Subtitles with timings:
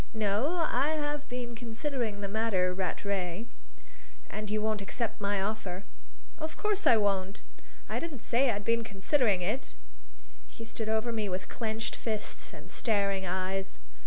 [0.15, 3.45] "No, I have been considering the matter, Rattray."
[4.31, 5.83] "And you won't accept my offer?"
[6.39, 7.43] "Of course I won't.
[7.87, 9.75] I didn't say I'd been considering that."
[10.47, 13.77] He stood over me with clenched fists and starting eyes.